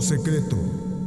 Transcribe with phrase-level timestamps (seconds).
[0.00, 0.56] Lo secreto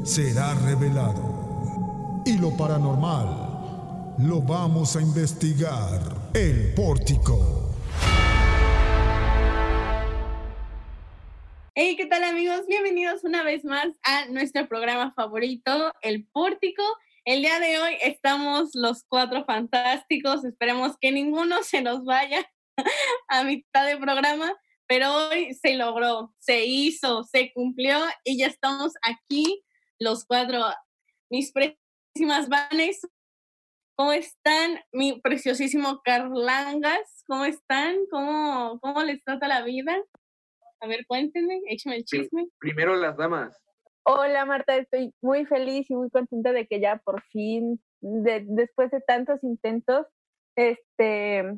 [0.03, 2.21] será revelado.
[2.27, 5.99] Y lo paranormal lo vamos a investigar.
[6.35, 7.73] El pórtico.
[11.73, 12.67] Hey, ¿qué tal amigos?
[12.67, 16.83] Bienvenidos una vez más a nuestro programa favorito, El Pórtico.
[17.25, 20.45] El día de hoy estamos los cuatro fantásticos.
[20.45, 22.47] Esperemos que ninguno se nos vaya
[23.27, 24.53] a mitad de programa,
[24.87, 29.63] pero hoy se logró, se hizo, se cumplió y ya estamos aquí
[29.99, 30.63] los cuatro.
[31.29, 33.01] Mis preciosísimas vanes,
[33.95, 34.79] ¿cómo están?
[34.91, 37.97] Mi preciosísimo Carlangas, ¿cómo están?
[38.11, 39.95] ¿Cómo, cómo les trata la vida?
[40.79, 42.47] A ver, cuéntenme, échame el chisme.
[42.59, 43.57] Primero las damas.
[44.05, 48.99] Hola Marta, estoy muy feliz y muy contenta de que ya por fin, después de
[48.99, 50.05] tantos intentos,
[50.57, 51.57] este,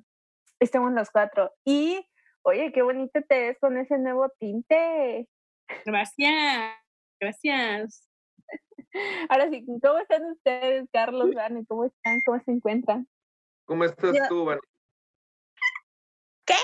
[0.60, 1.52] estemos los cuatro.
[1.66, 2.06] Y,
[2.46, 5.28] oye, qué bonito te ves con ese nuevo tinte.
[5.86, 6.76] Gracias,
[7.20, 8.08] gracias.
[9.30, 11.66] Ahora sí, ¿cómo están ustedes, Carlos, Vane?
[11.68, 12.22] ¿Cómo están?
[12.26, 13.08] ¿Cómo se encuentran?
[13.66, 14.62] ¿Cómo estás tú, Vane?
[16.46, 16.56] ¿Qué?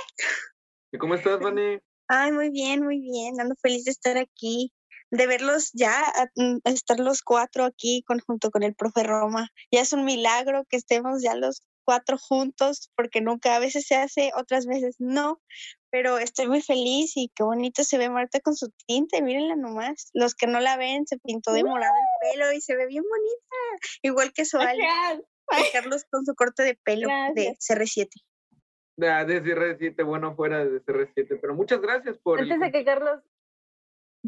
[0.91, 1.81] ¿Y cómo estás, Vane?
[2.07, 3.41] Ay, muy bien, muy bien.
[3.41, 4.71] Ando feliz de estar aquí,
[5.09, 6.03] de verlos ya,
[6.35, 9.49] mm, estar los cuatro aquí con, junto con el profe Roma.
[9.71, 13.95] Ya es un milagro que estemos ya los cuatro juntos, porque nunca, a veces se
[13.95, 15.41] hace, otras veces no,
[15.89, 20.09] pero estoy muy feliz y qué bonito se ve Marta con su tinte, mírenla nomás.
[20.13, 23.03] Los que no la ven, se pintó de morado el pelo y se ve bien
[23.03, 24.77] bonita, igual que Soal.
[25.73, 28.07] Carlos con su corte de pelo de CR7.
[29.03, 32.39] Ah, de CR7, bueno, fuera de CR7, pero muchas gracias por...
[32.39, 33.21] Antes de que Carlos,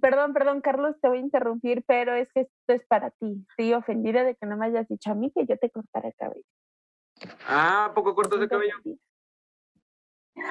[0.01, 3.45] perdón, perdón, Carlos, te voy a interrumpir, pero es que esto es para ti.
[3.49, 6.15] Estoy ofendida de que no me hayas dicho a mí que yo te cortara el
[6.15, 6.43] cabello.
[7.47, 8.75] Ah, ¿poco cortas el cabello?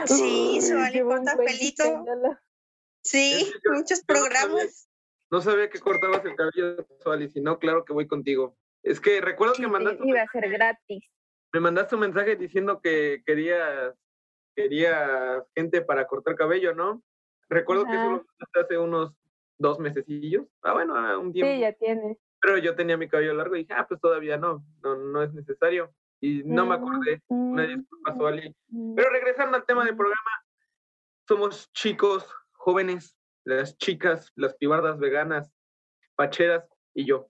[0.06, 2.04] Sí, Suali corta pelito.
[3.02, 4.88] Sí, muchos programas.
[5.30, 8.56] No sabía, que cortabas el cabello, Suali, si no, claro que voy contigo.
[8.82, 10.06] Es que recuerdo que mandaste...
[10.06, 11.04] Iba a ser gratis.
[11.52, 13.94] Me mandaste un mensaje diciendo que querías,
[14.54, 17.02] quería gente para cortar cabello, ¿no?
[17.48, 19.12] Recuerdo que eso lo mandaste hace unos
[19.58, 20.46] dos mesecillos.
[20.62, 21.52] Ah, bueno, ah, un tiempo.
[21.52, 22.18] Sí, ya tienes.
[22.40, 25.32] Pero yo tenía mi cabello largo y dije, ah, pues todavía no, no, no es
[25.32, 27.20] necesario y no me acordé.
[27.26, 28.54] Una disculpa, Suali.
[28.96, 30.30] Pero regresando al tema del programa,
[31.28, 35.52] somos chicos, jóvenes, las chicas, las pibardas veganas,
[36.14, 37.28] pacheras y yo.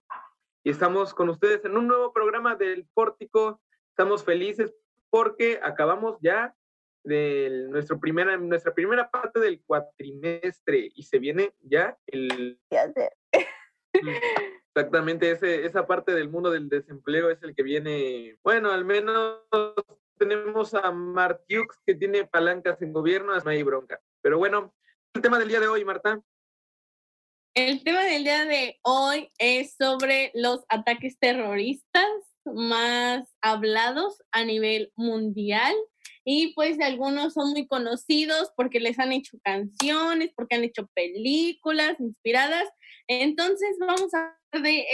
[0.62, 3.62] Y estamos con ustedes en un nuevo programa del Pórtico.
[3.88, 4.75] Estamos felices
[5.09, 6.54] porque acabamos ya
[7.03, 12.60] de nuestro primera, nuestra primera parte del cuatrimestre y se viene ya el...
[14.75, 19.41] Exactamente, ese, esa parte del mundo del desempleo es el que viene, bueno, al menos
[20.19, 24.00] tenemos a Martiux que tiene palancas en gobierno, no hay bronca.
[24.22, 24.75] Pero bueno,
[25.12, 26.22] el tema del día de hoy, Marta.
[27.55, 32.06] El tema del día de hoy es sobre los ataques terroristas
[32.47, 35.75] más hablados a nivel mundial
[36.25, 42.00] y pues algunos son muy conocidos porque les han hecho canciones, porque han hecho películas
[42.00, 42.69] inspiradas.
[43.06, 44.85] Entonces vamos a de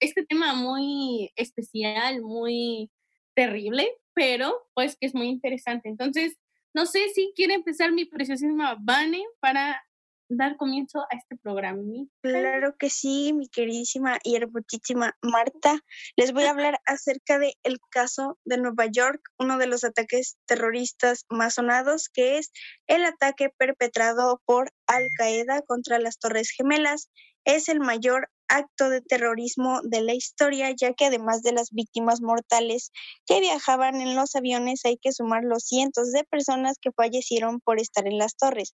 [0.00, 2.90] este tema muy especial, muy
[3.34, 5.88] terrible, pero pues que es muy interesante.
[5.88, 6.38] Entonces,
[6.74, 9.82] no sé si quiere empezar mi preciosísima Vane para
[10.28, 11.82] dar comienzo a este programa.
[12.22, 15.80] Claro que sí, mi queridísima y hermosísima Marta.
[16.16, 20.36] Les voy a hablar acerca del el caso de Nueva York, uno de los ataques
[20.46, 22.52] terroristas más sonados, que es
[22.86, 27.10] el ataque perpetrado por Al Qaeda contra las Torres Gemelas.
[27.44, 32.20] Es el mayor acto de terrorismo de la historia, ya que además de las víctimas
[32.20, 32.90] mortales
[33.26, 37.80] que viajaban en los aviones, hay que sumar los cientos de personas que fallecieron por
[37.80, 38.74] estar en las torres.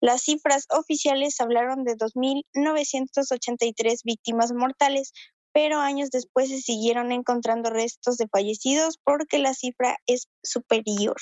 [0.00, 5.12] Las cifras oficiales hablaron de 2.983 víctimas mortales,
[5.52, 11.16] pero años después se siguieron encontrando restos de fallecidos porque la cifra es superior.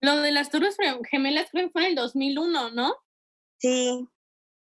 [0.00, 0.76] Lo de las torres
[1.08, 2.96] gemelas creo que fue en el 2001, ¿no?
[3.58, 4.08] Sí.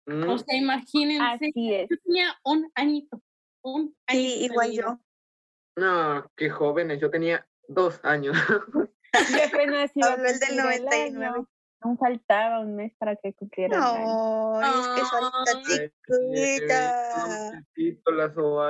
[0.07, 0.39] O mm.
[0.39, 1.51] sea, imagínense.
[1.89, 3.21] Yo tenía un añito.
[3.61, 4.99] Un añito sí, igual yo.
[5.75, 7.01] No, qué jóvenes.
[7.01, 8.35] Yo tenía dos años.
[9.13, 11.45] Yo apenas iba Habló el del 99.
[11.79, 13.77] Aún faltaba un mes para que cumpliera.
[13.77, 15.61] No, es que solita
[16.15, 16.93] chiquita.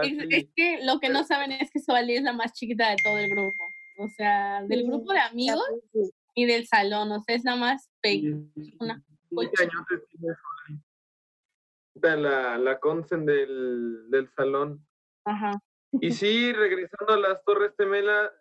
[0.04, 2.98] Es, es, que lo que no saben es que Soali es la más chiquita de
[3.02, 3.64] todo el grupo.
[4.00, 5.64] O sea, del grupo de amigos
[6.36, 7.12] y del salón.
[7.12, 8.46] O sea, es la más pequeña.
[8.80, 9.04] Una
[12.02, 14.86] la, la consen del, del salón.
[15.26, 15.52] Ajá.
[15.92, 18.32] Y sí, regresando a las Torres Temela,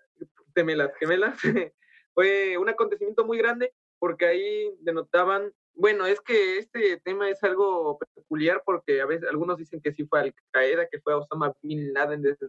[0.54, 1.38] Temelas, Gemelas,
[2.14, 7.98] fue un acontecimiento muy grande porque ahí denotaban, bueno, es que este tema es algo
[8.14, 11.92] peculiar porque a veces algunos dicen que sí fue Al Qaeda, que fue Osama Bin
[11.92, 12.48] Laden desde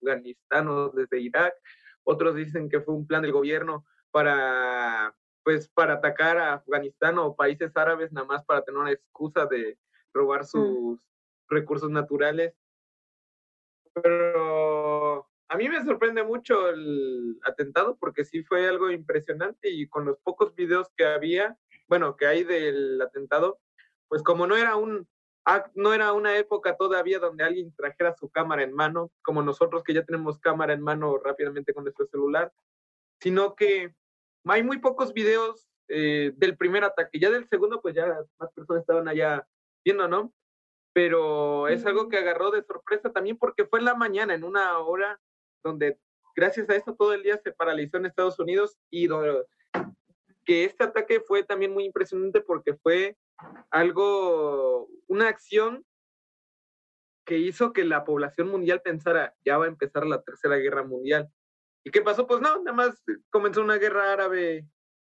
[0.00, 1.54] Afganistán o desde Irak,
[2.04, 7.34] otros dicen que fue un plan del gobierno para pues para atacar a Afganistán o
[7.34, 9.78] países árabes nada más para tener una excusa de
[10.12, 10.46] robar mm.
[10.46, 11.06] sus
[11.48, 12.54] recursos naturales.
[13.92, 20.04] Pero a mí me sorprende mucho el atentado porque sí fue algo impresionante y con
[20.04, 21.58] los pocos videos que había,
[21.88, 23.58] bueno, que hay del atentado,
[24.08, 25.08] pues como no era un
[25.74, 29.94] no era una época todavía donde alguien trajera su cámara en mano, como nosotros que
[29.94, 32.52] ya tenemos cámara en mano rápidamente con nuestro celular,
[33.20, 33.94] sino que
[34.44, 37.18] hay muy pocos videos eh, del primer ataque.
[37.18, 38.06] Ya del segundo, pues ya
[38.38, 39.46] más personas estaban allá
[39.84, 40.32] viendo, ¿no?
[40.92, 44.78] Pero es algo que agarró de sorpresa también porque fue en la mañana, en una
[44.78, 45.20] hora
[45.62, 45.98] donde
[46.34, 49.08] gracias a esto todo el día se paralizó en Estados Unidos y
[50.44, 53.16] que este ataque fue también muy impresionante porque fue
[53.70, 55.84] algo, una acción
[57.24, 61.30] que hizo que la población mundial pensara, ya va a empezar la tercera guerra mundial.
[61.84, 62.26] ¿Y qué pasó?
[62.26, 64.66] Pues no, nada más comenzó una guerra árabe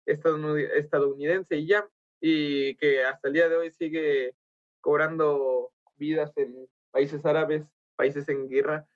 [0.04, 1.88] estadounidense y ya,
[2.20, 4.34] y que hasta el día de hoy sigue
[4.82, 7.64] cobrando vidas en países árabes,
[7.96, 8.86] países en guerra.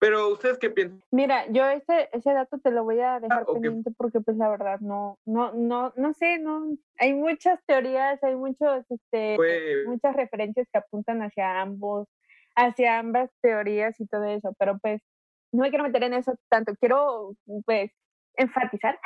[0.00, 1.02] Pero ustedes qué piensan?
[1.10, 4.48] Mira, yo ese, ese dato te lo voy a ah, dejar pendiente porque pues la
[4.48, 9.36] verdad no, no, no, no sé, no, hay muchas teorías, hay muchos, este,
[9.86, 12.08] muchas referencias que apuntan hacia ambos,
[12.56, 15.02] hacia ambas teorías y todo eso, pero pues
[15.52, 17.34] no me quiero meter en eso tanto, quiero
[17.66, 17.90] pues
[18.36, 18.98] enfatizar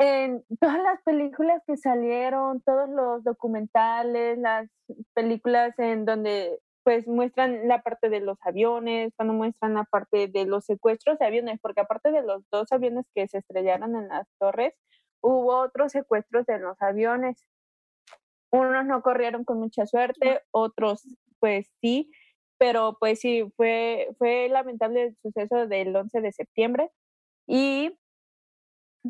[0.00, 4.66] en todas las películas que salieron, todos los documentales, las
[5.14, 10.46] películas en donde pues muestran la parte de los aviones, cuando muestran la parte de
[10.46, 14.26] los secuestros de aviones, porque aparte de los dos aviones que se estrellaron en las
[14.38, 14.74] torres,
[15.20, 17.44] hubo otros secuestros de los aviones.
[18.50, 21.06] Unos no corrieron con mucha suerte, otros
[21.40, 22.10] pues sí,
[22.58, 26.90] pero pues sí, fue, fue lamentable el suceso del 11 de septiembre.
[27.46, 27.98] Y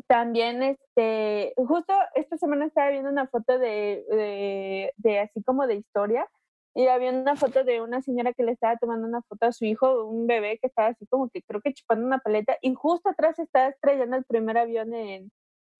[0.07, 6.27] también, este, justo esta semana estaba viendo una foto de, de, así como de historia,
[6.73, 9.65] y había una foto de una señora que le estaba tomando una foto a su
[9.65, 13.09] hijo, un bebé que estaba así como que creo que chupando una paleta, y justo
[13.09, 15.31] atrás estaba estrellando el primer avión en,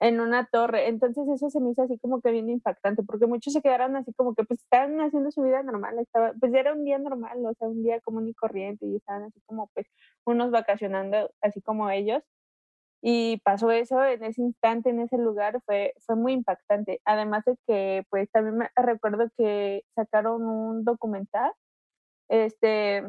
[0.01, 0.89] en una torre.
[0.89, 4.11] Entonces eso se me hizo así como que bien impactante, porque muchos se quedaron así
[4.13, 7.53] como que pues estaban haciendo su vida normal, estaba, pues era un día normal, o
[7.53, 9.87] sea, un día común y corriente, y estaban así como pues
[10.25, 12.23] unos vacacionando así como ellos.
[13.01, 17.01] Y pasó eso en ese instante, en ese lugar, fue, fue muy impactante.
[17.05, 21.51] Además de que, pues también me recuerdo que sacaron un documental,
[22.29, 23.03] este,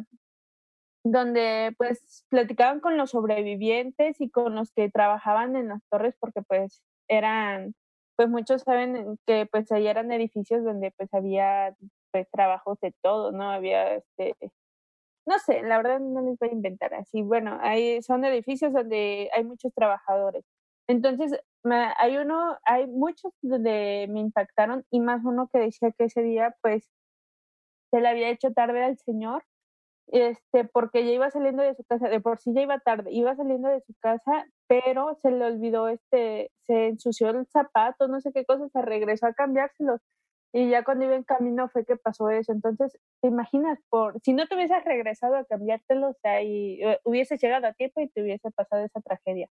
[1.05, 6.43] donde pues platicaban con los sobrevivientes y con los que trabajaban en las torres porque
[6.43, 7.75] pues eran,
[8.17, 11.75] pues muchos saben que pues ahí eran edificios donde pues había
[12.13, 13.51] pues trabajos de todo, ¿no?
[13.51, 14.35] Había este,
[15.27, 17.23] no sé, la verdad no les voy a inventar así.
[17.23, 20.45] Bueno, hay, son edificios donde hay muchos trabajadores.
[20.89, 21.33] Entonces,
[21.65, 26.55] hay uno, hay muchos donde me impactaron y más uno que decía que ese día
[26.63, 26.91] pues
[27.91, 29.45] se le había hecho tarde al señor
[30.13, 33.35] este, porque ya iba saliendo de su casa, de por sí ya iba tarde, iba
[33.35, 38.31] saliendo de su casa, pero se le olvidó, este, se ensució el zapato, no sé
[38.33, 40.01] qué cosa, se regresó a cambiárselos.
[40.55, 42.53] Y ya cuando iba en camino fue que pasó eso.
[42.53, 43.79] Entonces, ¿te imaginas?
[43.89, 47.73] por Si no te hubieses regresado a cambiártelos, o sea, y eh, hubieses llegado a
[47.73, 49.49] tiempo y te hubiese pasado esa tragedia.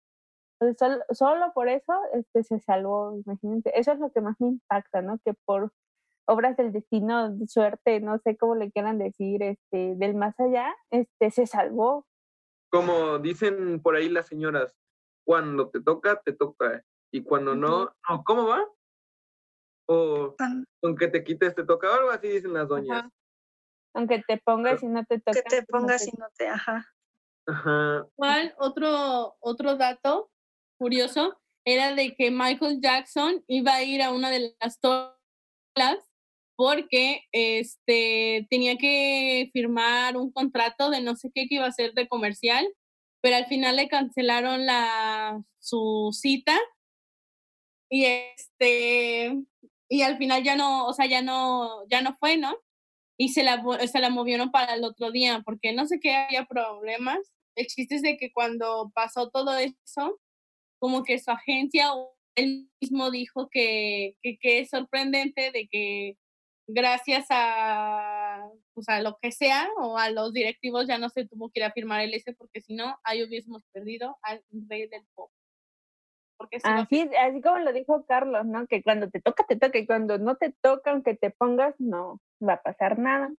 [0.60, 3.78] Entonces, solo, solo por eso este, se salvó, imagínate.
[3.78, 5.18] Eso es lo que más me impacta, ¿no?
[5.24, 5.72] Que por
[6.26, 11.30] obras del destino, suerte, no sé cómo le quieran decir, este, del más allá, este,
[11.30, 12.06] se salvó.
[12.70, 14.74] Como dicen por ahí las señoras,
[15.26, 16.82] cuando te toca, te toca,
[17.12, 18.64] y cuando no, no, ¿cómo va?
[19.86, 20.34] O
[20.82, 23.04] aunque te quites, te toca, algo así dicen las doñas.
[23.94, 25.42] Aunque te pongas y no te toca.
[25.42, 26.86] Que te pongas y no te, ajá.
[27.46, 28.06] Ajá.
[28.16, 30.30] ¿Cuál otro, otro dato
[30.78, 31.38] curioso?
[31.64, 35.14] Era de que Michael Jackson iba a ir a una de las torres
[36.56, 41.94] porque este, tenía que firmar un contrato de no sé qué que iba a ser
[41.94, 42.66] de comercial,
[43.20, 46.56] pero al final le cancelaron la, su cita
[47.90, 49.44] y este
[49.94, 52.56] y al final ya no, o sea, ya no, ya no fue, ¿no?
[53.16, 56.46] Y se la, se la movieron para el otro día, porque no sé qué había
[56.46, 57.18] problemas.
[57.54, 60.20] El chiste es de que cuando pasó todo eso,
[60.80, 66.16] como que su agencia o él mismo dijo que, que, es sorprendente de que
[66.66, 68.42] gracias a,
[68.74, 71.64] pues a lo que sea o a los directivos ya no se tuvo que ir
[71.64, 75.30] a firmar el S porque si no, ahí hubiésemos perdido al rey del pop.
[76.44, 78.66] Porque así, así como lo dijo Carlos, ¿no?
[78.66, 82.20] Que cuando te toca, te toca, y cuando no te toca, aunque te pongas, no
[82.46, 83.32] va a pasar nada.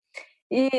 [0.48, 0.70] Y,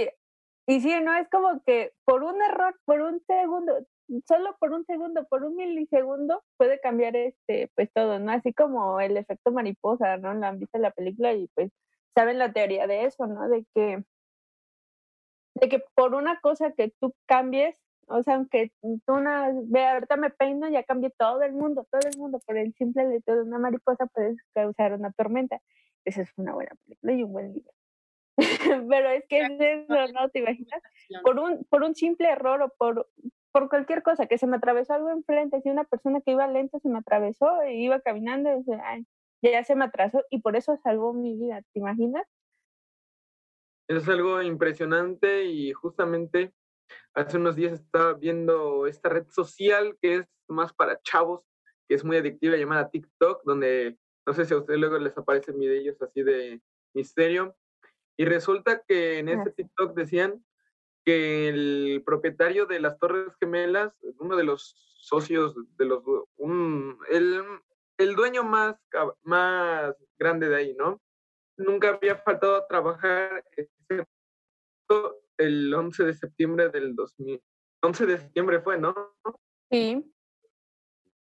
[0.67, 3.85] y sí, no es como que por un error, por un segundo,
[4.27, 8.31] solo por un segundo, por un milisegundo, puede cambiar este, pues todo, ¿no?
[8.31, 10.33] Así como el efecto mariposa, ¿no?
[10.33, 11.71] La han visto en la película y pues
[12.15, 13.47] saben la teoría de eso, ¿no?
[13.49, 14.03] De que,
[15.55, 20.17] de que por una cosa que tú cambies, o sea, aunque tú una, ve, ahorita
[20.17, 23.41] me peino, ya cambié todo el mundo, todo el mundo, por el simple hecho de
[23.41, 25.59] una mariposa puedes causar una tormenta.
[26.05, 27.71] Esa es una buena película y un buen libro.
[28.89, 30.29] Pero es que es eso, ¿no?
[30.29, 30.81] ¿Te imaginas?
[31.23, 33.07] Por un, por un simple error o por,
[33.51, 36.79] por cualquier cosa, que se me atravesó algo enfrente, si una persona que iba lenta
[36.79, 39.05] se me atravesó e iba caminando, y ay,
[39.41, 42.25] ya se me atrasó y por eso salvó mi vida, ¿te imaginas?
[43.87, 46.51] Es algo impresionante y justamente
[47.13, 51.45] hace unos días estaba viendo esta red social que es más para chavos,
[51.87, 55.59] que es muy adictiva, llamada TikTok, donde no sé si a ustedes luego les aparecen
[55.59, 56.61] videos así de
[56.93, 57.55] misterio.
[58.17, 60.43] Y resulta que en ese TikTok decían
[61.05, 66.03] que el propietario de las Torres Gemelas, uno de los socios de los,
[66.37, 67.43] un, el,
[67.97, 68.75] el dueño más,
[69.21, 71.01] más grande de ahí, ¿no?
[71.57, 73.43] Nunca había faltado a trabajar
[75.37, 77.41] el 11 de septiembre del 2000.
[77.81, 78.95] 11 de septiembre fue, ¿no?
[79.69, 80.11] Sí.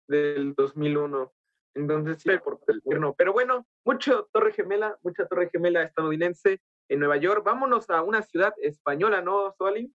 [0.08, 1.32] Del 2001.
[1.74, 3.16] Entonces, sí, por el gobierno.
[3.18, 7.44] Pero bueno, mucho Torre Gemela, mucha Torre Gemela estadounidense en Nueva York.
[7.46, 9.94] Vámonos a una ciudad española, ¿no, Suali?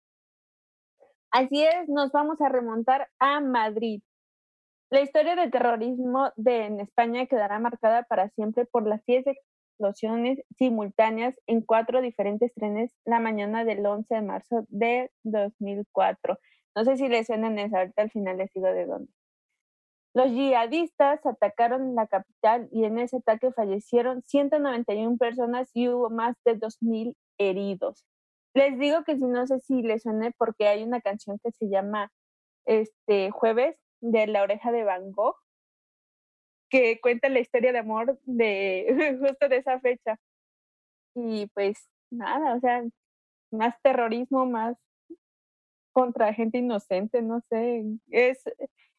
[1.31, 4.01] Así es, nos vamos a remontar a Madrid.
[4.89, 9.25] La historia del terrorismo de, en España quedará marcada para siempre por las 10
[9.75, 16.38] explosiones simultáneas en cuatro diferentes trenes la mañana del 11 de marzo de 2004.
[16.75, 19.12] No sé si les suenan eso, ahorita al final les digo de dónde.
[20.13, 26.38] Los yihadistas atacaron la capital y en ese ataque fallecieron 191 personas y hubo más
[26.46, 28.05] de 2.000 heridos.
[28.53, 31.67] Les digo que si no sé si les suene porque hay una canción que se
[31.67, 32.13] llama
[32.65, 35.36] este Jueves de La oreja de Van Gogh
[36.69, 38.88] que cuenta la historia de amor de
[39.22, 40.19] justo de esa fecha.
[41.15, 42.84] Y pues nada, o sea,
[43.51, 44.77] más terrorismo, más
[45.93, 48.43] contra gente inocente, no sé, es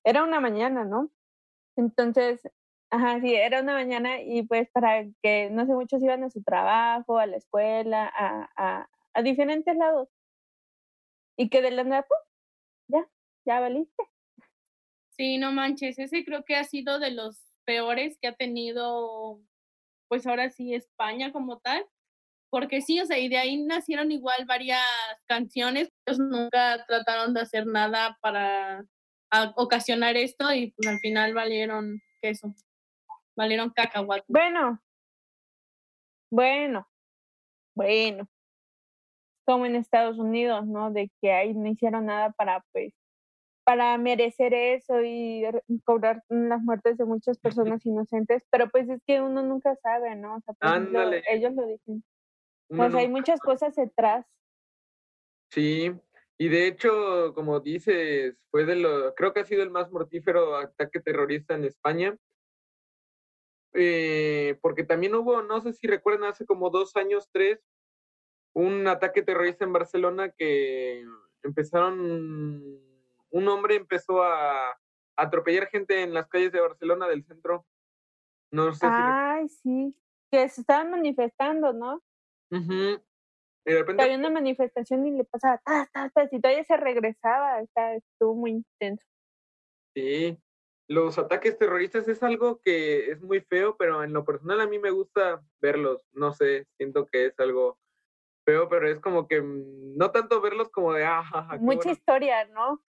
[0.07, 1.11] era una mañana, ¿no?
[1.77, 2.41] Entonces,
[2.91, 6.43] ajá, sí, era una mañana y pues para que, no sé, muchos iban a su
[6.43, 10.09] trabajo, a la escuela, a, a, diferentes lados.
[11.37, 12.07] Y que de la nada,
[12.89, 13.07] ya,
[13.45, 14.05] ya valiste.
[15.17, 19.41] Sí, no manches, ese creo que ha sido de los peores que ha tenido,
[20.09, 21.85] pues ahora sí, España como tal.
[22.51, 24.81] Porque sí, o sea, y de ahí nacieron igual varias
[25.27, 28.87] canciones, ellos nunca trataron de hacer nada para
[29.31, 32.55] a ocasionar esto y pues al final valieron queso,
[33.37, 34.25] valieron cacahuate.
[34.29, 34.81] Bueno,
[36.31, 36.89] bueno,
[37.75, 38.29] bueno,
[39.45, 40.91] como en Estados Unidos, ¿no?
[40.91, 42.93] De que ahí no hicieron nada para, pues,
[43.67, 45.45] para merecer eso y
[45.85, 50.37] cobrar las muertes de muchas personas inocentes, pero pues es que uno nunca sabe, ¿no?
[50.37, 50.55] O sea,
[51.29, 52.05] ellos lo dicen.
[52.69, 54.25] pues hay muchas cosas detrás.
[55.51, 55.91] Sí,
[56.39, 60.57] y de hecho, como dices, fue de lo, creo que ha sido el más mortífero
[60.57, 62.17] ataque terrorista en España.
[63.75, 67.59] Eh, porque también hubo, no sé si recuerdan, hace como dos años, tres,
[68.55, 71.05] un ataque terrorista en Barcelona que
[71.43, 72.63] empezaron,
[73.37, 74.79] un hombre empezó a,
[75.19, 77.65] atropellar gente en las calles de Barcelona del centro.
[78.53, 79.97] No sé Ay, sí,
[80.31, 82.03] que se estaban manifestando, ¿no?
[82.51, 84.03] Y de repente...
[84.03, 88.35] Había una manifestación y le pasaba, ta, ta, ta, y todavía se regresaba, sea, estuvo
[88.35, 89.07] muy intenso.
[89.95, 90.39] Sí,
[90.87, 94.79] los ataques terroristas es algo que es muy feo, pero en lo personal a mí
[94.79, 97.79] me gusta verlos, no sé, siento que es algo
[98.45, 102.83] feo, pero es como que mm, no tanto verlos como de, ah, Mucha historia, ¿no?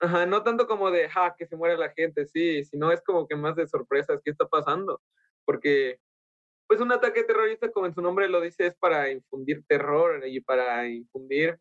[0.00, 3.28] Ajá, no tanto como de, ja, que se muere la gente, sí, sino es como
[3.28, 5.02] que más de sorpresas, ¿qué está pasando?
[5.44, 6.00] Porque
[6.66, 10.40] pues un ataque terrorista, como en su nombre lo dice, es para infundir terror y
[10.40, 11.58] para infundir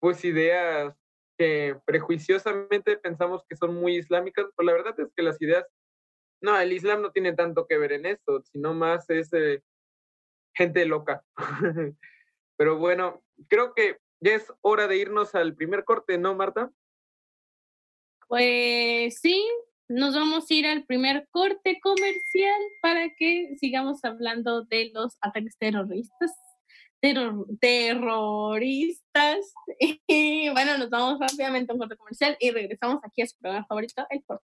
[0.00, 0.94] pues ideas
[1.38, 5.66] que prejuiciosamente pensamos que son muy islámicas, pero la verdad es que las ideas,
[6.40, 9.62] no, el Islam no tiene tanto que ver en esto, sino más es eh,
[10.54, 11.24] gente loca.
[12.56, 16.70] pero bueno, creo que ya es hora de irnos al primer corte, ¿no, Marta?
[18.32, 19.46] Pues sí,
[19.88, 25.58] nos vamos a ir al primer corte comercial para que sigamos hablando de los ataques
[25.58, 26.32] terroristas.
[27.60, 29.52] terroristas.
[30.06, 33.66] Y bueno, nos vamos rápidamente a un corte comercial y regresamos aquí a su programa
[33.66, 34.51] favorito, El Corte.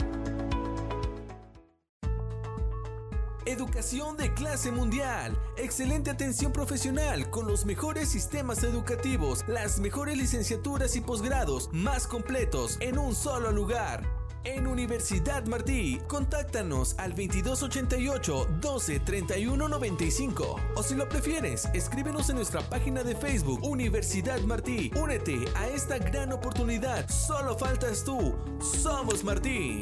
[4.69, 5.35] Mundial.
[5.57, 12.77] Excelente atención profesional con los mejores sistemas educativos, las mejores licenciaturas y posgrados más completos
[12.81, 14.03] en un solo lugar.
[14.43, 22.37] En Universidad Martí, contáctanos al 2288 12 31 95 o si lo prefieres, escríbenos en
[22.37, 24.91] nuestra página de Facebook Universidad Martí.
[24.99, 27.07] Únete a esta gran oportunidad.
[27.07, 28.35] Solo faltas tú.
[28.59, 29.81] Somos Martí.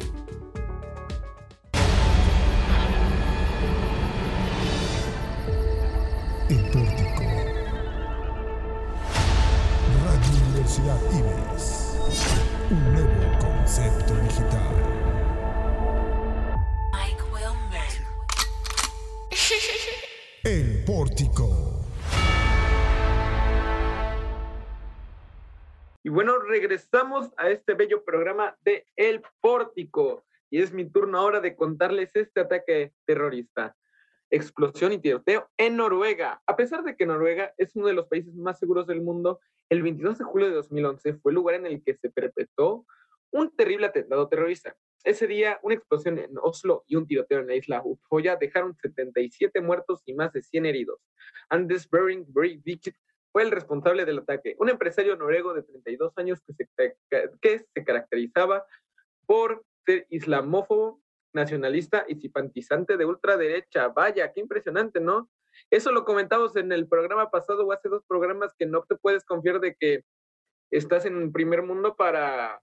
[10.79, 12.71] Universidad.
[12.71, 14.75] Un nuevo concepto digital.
[16.93, 17.91] Mike Wilmer.
[20.43, 21.83] El Pórtico.
[26.01, 30.23] Y bueno, regresamos a este bello programa de El Pórtico.
[30.49, 33.75] Y es mi turno ahora de contarles este ataque terrorista
[34.31, 36.41] explosión y tiroteo en Noruega.
[36.45, 39.39] A pesar de que Noruega es uno de los países más seguros del mundo,
[39.69, 42.85] el 22 de julio de 2011 fue el lugar en el que se perpetró
[43.31, 44.75] un terrible atentado terrorista.
[45.03, 49.61] Ese día, una explosión en Oslo y un tiroteo en la isla Utøya dejaron 77
[49.61, 50.99] muertos y más de 100 heridos.
[51.49, 52.93] Anders Bering Breivik
[53.31, 56.97] fue el responsable del ataque, un empresario noruego de 32 años que se,
[57.41, 58.65] que se caracterizaba
[59.27, 61.01] por ser islamófobo
[61.39, 63.87] nacionalista y simpatizante de ultraderecha.
[63.89, 65.29] Vaya, qué impresionante, ¿no?
[65.69, 69.23] Eso lo comentamos en el programa pasado o hace dos programas que no te puedes
[69.25, 70.03] confiar de que
[70.71, 72.61] estás en el primer mundo para,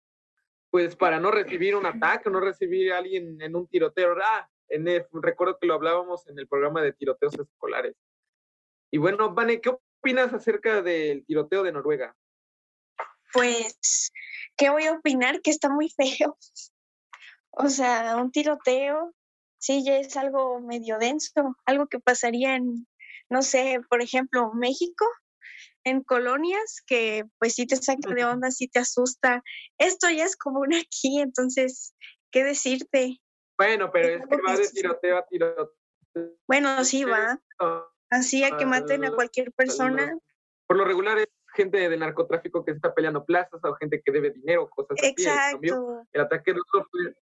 [0.70, 4.14] pues, para no recibir un ataque, no recibir a alguien en un tiroteo.
[4.22, 7.94] Ah, en recuerdo que lo hablábamos en el programa de tiroteos escolares.
[8.90, 12.16] Y bueno, Vane, ¿qué opinas acerca del tiroteo de Noruega?
[13.32, 14.12] Pues,
[14.56, 15.40] ¿qué voy a opinar?
[15.42, 16.36] Que está muy feo.
[17.58, 19.14] O sea, un tiroteo,
[19.58, 22.86] sí, ya es algo medio denso, algo que pasaría en,
[23.30, 25.06] no sé, por ejemplo, México,
[25.82, 29.42] en colonias, que pues sí te saca de onda, sí te asusta.
[29.78, 31.94] Esto ya es común aquí, entonces,
[32.30, 33.20] ¿qué decirte?
[33.56, 35.72] Bueno, pero es que va de tiroteo a tiroteo.
[36.46, 37.40] Bueno, sí va.
[38.10, 40.14] Así a que maten a cualquier persona.
[40.66, 44.30] Por lo regular es gente de narcotráfico que está peleando plazas o gente que debe
[44.30, 45.06] dinero, cosas así.
[45.06, 46.02] Exacto.
[46.12, 47.14] El ataque de fue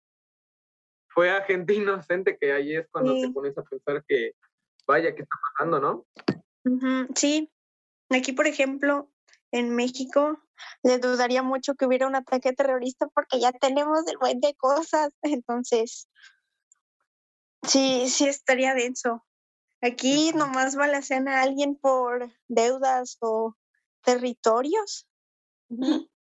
[1.13, 4.32] fue a gente inocente que ahí es cuando te pones a pensar que,
[4.88, 6.06] vaya, ¿qué está pasando, no?
[7.15, 7.52] Sí,
[8.10, 9.10] aquí por ejemplo,
[9.52, 10.39] en México,
[10.82, 15.12] le dudaría mucho que hubiera un ataque terrorista porque ya tenemos el buen de cosas,
[15.21, 16.08] entonces,
[17.67, 19.23] sí, sí estaría denso.
[19.82, 23.56] Aquí nomás balacean a alguien por deudas o
[24.04, 25.08] territorios.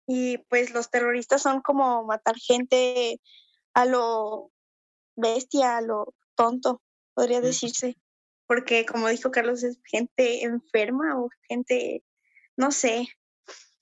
[0.07, 3.19] Y pues los terroristas son como matar gente
[3.73, 4.51] a lo
[5.15, 6.81] bestia, lo tonto,
[7.13, 7.97] podría decirse,
[8.47, 12.03] porque como dijo Carlos, es gente enferma o gente,
[12.57, 13.07] no sé.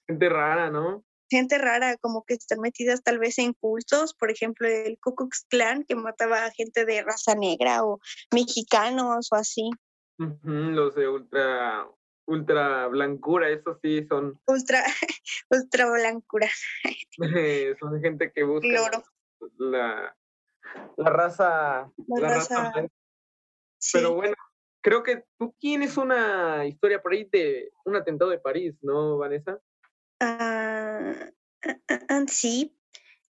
[0.08, 1.04] Gente rara, ¿no?
[1.34, 5.46] gente rara, como que están metidas tal vez en cultos, por ejemplo, el Ku Klux
[5.50, 8.00] Klan que mataba a gente de raza negra o
[8.32, 9.69] mexicanos o así.
[10.17, 11.88] los de ultra
[12.26, 14.39] ultra blancura, eso sí son.
[14.48, 14.84] Ultra,
[15.50, 16.50] ultra blancura.
[17.80, 19.04] son gente que busca la,
[19.58, 20.15] la
[20.97, 21.91] raza.
[22.08, 22.73] La, raza.
[23.91, 24.36] Pero bueno,
[24.82, 29.60] creo que tú tienes una historia por ahí de un atentado de París, ¿no, Vanessa?
[30.19, 31.32] Ah,
[32.28, 32.78] sí,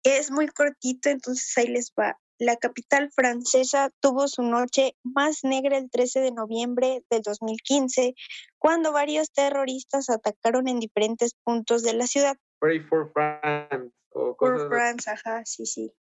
[0.03, 2.19] es muy cortito, entonces ahí les va.
[2.39, 8.15] La capital francesa tuvo su noche más negra el 13 de noviembre del 2015,
[8.59, 12.37] cuando varios terroristas atacaron en diferentes puntos de la ciudad.
[12.59, 13.95] Pray for France.
[14.11, 15.93] O for France, ajá, sí, sí.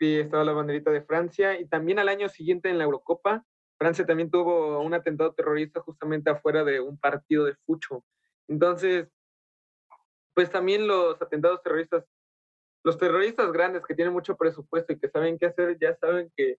[0.00, 1.60] Sí, estaba la banderita de Francia.
[1.60, 3.44] Y también al año siguiente en la Eurocopa,
[3.78, 8.02] Francia también tuvo un atentado terrorista justamente afuera de un partido de fucho.
[8.48, 9.08] Entonces,
[10.34, 12.04] pues también los atentados terroristas
[12.82, 16.58] los terroristas grandes que tienen mucho presupuesto y que saben qué hacer, ya saben que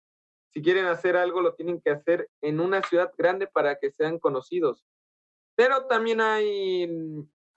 [0.50, 4.20] si quieren hacer algo lo tienen que hacer en una ciudad grande para que sean
[4.20, 4.84] conocidos.
[5.56, 6.88] Pero también hay,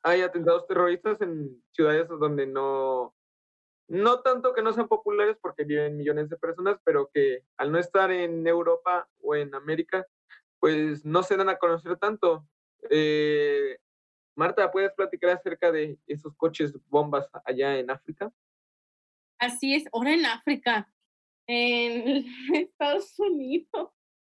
[0.02, 3.14] hay atentados terroristas en ciudades donde no,
[3.88, 7.78] no tanto que no sean populares porque viven millones de personas, pero que al no
[7.78, 10.06] estar en Europa o en América,
[10.58, 12.46] pues no se dan a conocer tanto.
[12.90, 13.78] Eh,
[14.36, 18.32] Marta, ¿puedes platicar acerca de esos coches bombas allá en África?
[19.38, 20.90] Así es, ahora en África,
[21.46, 23.90] en Estados Unidos.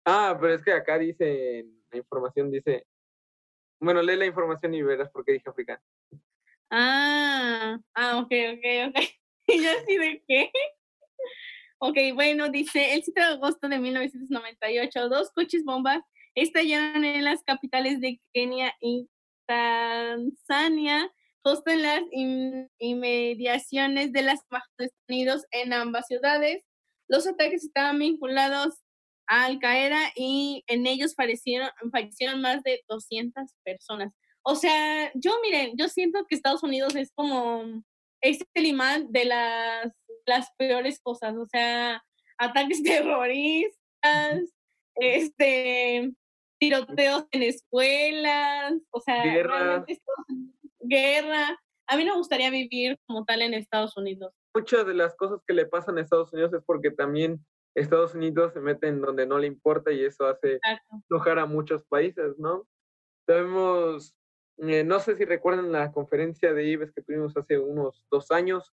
[0.06, 2.86] Ah, pero es que acá dice, la información dice,
[3.80, 5.82] bueno, lee la información y verás por qué dije África.
[6.70, 9.27] Ah, ah, ok, ok, ok.
[9.56, 10.52] ¿Y yo así de qué?
[11.80, 16.02] Ok, bueno, dice, el 7 de agosto de 1998, dos coches bombas
[16.36, 19.08] estallaron en las capitales de Kenia y
[19.48, 21.12] Tanzania
[21.44, 22.02] justo en las
[22.80, 26.64] inmediaciones de las Estados Unidos en ambas ciudades.
[27.08, 28.82] Los ataques estaban vinculados
[29.28, 34.12] a Al Qaeda y en ellos fallecieron, fallecieron más de 200 personas.
[34.44, 37.64] O sea, yo miren, yo siento que Estados Unidos es como
[38.30, 39.92] este imán de las,
[40.26, 42.04] las peores cosas, o sea,
[42.38, 44.54] ataques terroristas,
[44.96, 46.12] este,
[46.60, 50.02] tiroteos en escuelas, o sea, realmente
[50.80, 51.60] guerra.
[51.88, 54.34] A mí no me gustaría vivir como tal en Estados Unidos.
[54.54, 58.54] Muchas de las cosas que le pasan a Estados Unidos es porque también Estados Unidos
[58.54, 60.60] se mete en donde no le importa y eso hace
[61.10, 62.68] enojar a muchos países, ¿no?
[63.28, 64.16] Sabemos,
[64.58, 68.74] eh, no sé si recuerdan la conferencia de IBES que tuvimos hace unos dos años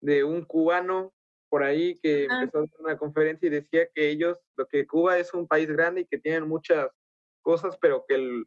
[0.00, 1.12] de un cubano
[1.48, 5.18] por ahí que empezó a hacer una conferencia y decía que ellos, lo que Cuba
[5.18, 6.88] es un país grande y que tienen muchas
[7.42, 8.46] cosas, pero que el,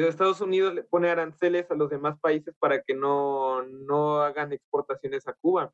[0.00, 5.28] Estados Unidos le pone aranceles a los demás países para que no, no hagan exportaciones
[5.28, 5.72] a Cuba.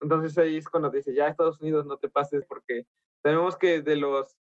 [0.00, 2.86] Entonces ahí es cuando dice, ya Estados Unidos no te pases porque
[3.22, 4.36] sabemos que de los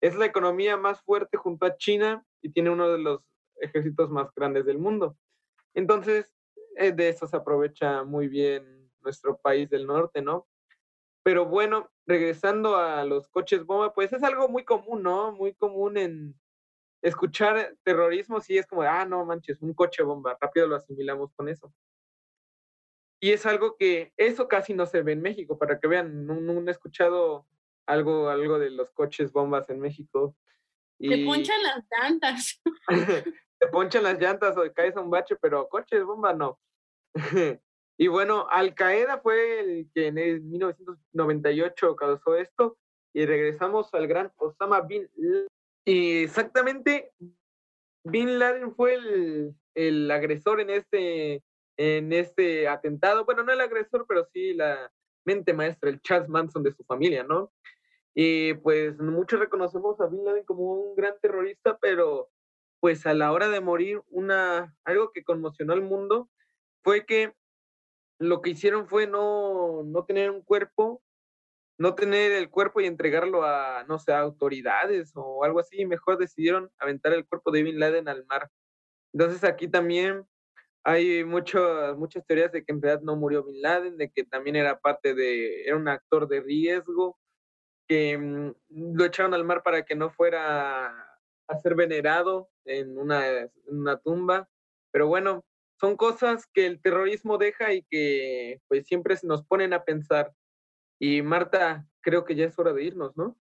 [0.00, 3.20] es la economía más fuerte junto a China y tiene uno de los
[3.60, 5.16] ejércitos más grandes del mundo.
[5.74, 6.34] Entonces,
[6.76, 10.46] eh, de eso se aprovecha muy bien nuestro país del norte, ¿no?
[11.22, 15.32] Pero bueno, regresando a los coches bomba, pues es algo muy común, ¿no?
[15.32, 16.34] Muy común en,
[17.02, 21.48] escuchar terrorismo sí es como, ah, no manches, un coche bomba, rápido lo asimilamos con
[21.48, 21.72] eso.
[23.20, 26.34] Y es algo que, eso casi no se ve en México, para que vean, no,
[26.66, 27.46] he escuchado
[27.86, 30.36] algo, algo de los coches bombas en México.
[31.00, 32.62] Te ponchan las llantas.
[33.58, 36.58] Te ponchan las llantas o caes a un bache, pero coches bomba no.
[37.98, 40.14] y bueno, Al Qaeda fue el que en
[40.50, 42.78] 1998 causó esto
[43.12, 45.08] y regresamos al gran Osama Bin
[45.84, 47.12] y exactamente,
[48.04, 48.98] Bin Laden fue
[49.74, 51.42] el, agresor en este,
[51.76, 53.24] en este atentado.
[53.24, 54.92] Bueno, no el agresor, pero sí la
[55.24, 57.52] mente maestra, el Charles Manson de su familia, ¿no?
[58.14, 62.28] Y pues muchos reconocemos a Bin Laden como un gran terrorista, pero
[62.80, 66.28] pues a la hora de morir, una, algo que conmocionó al mundo
[66.82, 67.34] fue que
[68.18, 71.02] lo que hicieron fue no, no tener un cuerpo
[71.80, 76.70] no tener el cuerpo y entregarlo a, no sé, autoridades o algo así, mejor decidieron
[76.78, 78.50] aventar el cuerpo de Bin Laden al mar.
[79.14, 80.26] Entonces aquí también
[80.84, 84.56] hay muchas muchas teorías de que en realidad no murió Bin Laden, de que también
[84.56, 87.18] era parte de, era un actor de riesgo,
[87.90, 88.54] que mm,
[88.94, 93.98] lo echaron al mar para que no fuera a ser venerado en una, en una
[93.98, 94.48] tumba.
[94.92, 95.44] Pero bueno,
[95.80, 100.32] son cosas que el terrorismo deja y que pues siempre nos ponen a pensar
[101.00, 103.36] y Marta, creo que ya es hora de irnos, ¿no?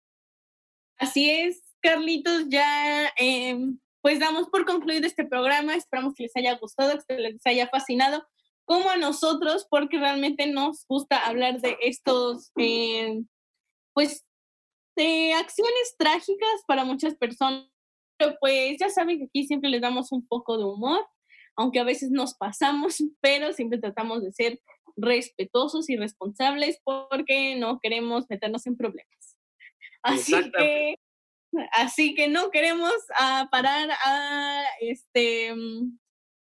[0.97, 5.75] Así es, Carlitos, ya em, pues damos por concluido este programa.
[5.75, 8.25] Esperamos que les haya gustado, que les haya fascinado,
[8.65, 13.21] como a nosotros, porque realmente nos gusta hablar de estos, eh,
[13.93, 14.25] pues,
[14.99, 17.65] de acciones trágicas para muchas personas.
[18.17, 21.07] Pero pues ya saben que aquí siempre les damos un poco de humor,
[21.55, 24.61] aunque a veces nos pasamos, pero siempre tratamos de ser
[24.97, 29.37] respetuosos y responsables porque no queremos meternos en problemas.
[30.03, 30.95] Así que,
[31.71, 35.53] así que no queremos ah, parar a este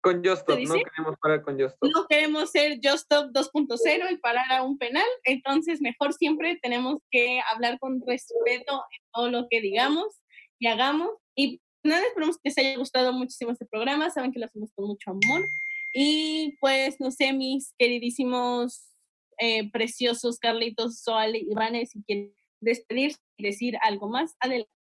[0.05, 4.63] con Just no queremos parar con Just No queremos ser Just 2.0 y parar a
[4.63, 10.21] un penal, entonces mejor siempre tenemos que hablar con respeto en todo lo que digamos
[10.59, 11.11] y hagamos.
[11.35, 14.89] Y nada, esperamos que les haya gustado muchísimo este programa, saben que lo hacemos con
[14.89, 15.49] mucho amor.
[15.95, 18.91] Y pues, no sé, mis queridísimos,
[19.39, 24.74] eh, preciosos Carlitos, Soal y Iván, si quieren despedirse y decir algo más, adelante.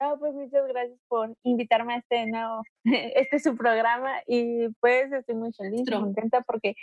[0.00, 5.10] No, pues muchas gracias por invitarme a este nuevo, este es su programa y pues
[5.12, 6.74] estoy muy feliz, muy contenta porque,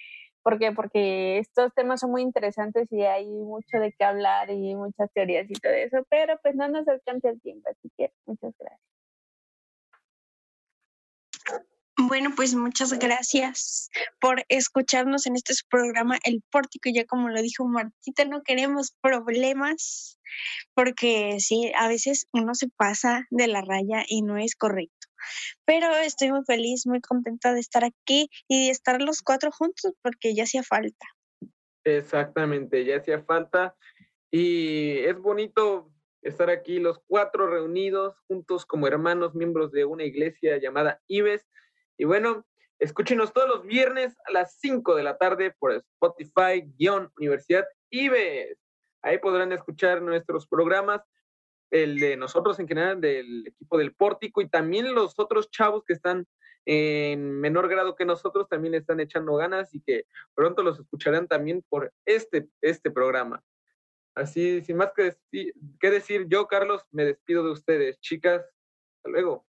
[0.43, 5.09] porque, porque estos temas son muy interesantes y hay mucho de qué hablar y muchas
[5.13, 8.94] teorías y todo eso, pero pues no nos alcanza el tiempo, así que muchas gracias.
[12.07, 13.89] Bueno, pues muchas gracias
[14.21, 16.91] por escucharnos en este programa El Pórtico.
[16.93, 20.19] Ya como lo dijo Martita, no queremos problemas
[20.75, 25.07] porque sí, a veces uno se pasa de la raya y no es correcto.
[25.65, 29.93] Pero estoy muy feliz, muy contenta de estar aquí y de estar los cuatro juntos
[30.03, 31.07] porque ya hacía falta.
[31.83, 33.75] Exactamente, ya hacía falta
[34.29, 35.91] y es bonito
[36.21, 41.47] estar aquí los cuatro reunidos juntos como hermanos, miembros de una iglesia llamada Ives
[41.97, 42.45] y bueno,
[42.79, 48.57] escúchenos todos los viernes a las 5 de la tarde por Spotify-Universidad IBES.
[49.01, 51.01] Ahí podrán escuchar nuestros programas,
[51.71, 55.93] el de nosotros en general, del equipo del Pórtico y también los otros chavos que
[55.93, 56.27] están
[56.65, 61.63] en menor grado que nosotros también están echando ganas y que pronto los escucharán también
[61.69, 63.43] por este, este programa.
[64.15, 65.15] Así, sin más que
[65.79, 67.99] que decir, yo, Carlos, me despido de ustedes.
[67.99, 68.41] Chicas,
[68.97, 69.45] hasta luego.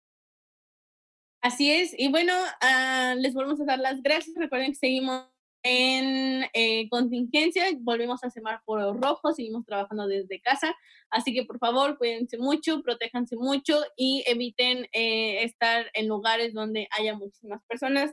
[1.47, 4.35] Así es, y bueno, ah, les volvemos a dar las gracias.
[4.35, 5.27] Recuerden que seguimos
[5.63, 10.75] en eh, contingencia, volvemos a semáforo rojo, seguimos trabajando desde casa,
[11.09, 16.89] así que por favor cuídense mucho, protéjanse mucho y eviten eh, estar en lugares donde
[16.99, 18.11] haya muchísimas personas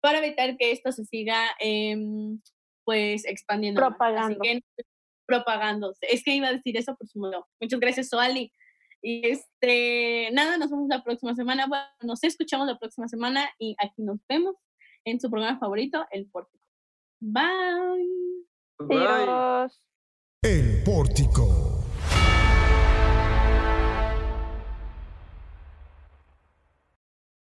[0.00, 2.40] para evitar que esto se siga em,
[2.84, 3.78] pues expandiendo.
[3.78, 4.40] Propagando.
[5.26, 6.06] propagándose.
[6.10, 7.46] Es que iba a decir eso por su modo.
[7.60, 8.50] Muchas gracias, Soali.
[9.02, 11.66] Y este, nada, nos vemos la próxima semana.
[11.66, 14.56] Bueno, nos escuchamos la próxima semana y aquí nos vemos
[15.04, 16.64] en su programa favorito, El Pórtico.
[17.20, 18.46] Bye.
[18.78, 19.68] Bye.
[20.42, 21.59] El Pórtico.